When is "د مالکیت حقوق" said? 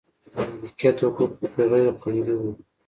0.33-1.31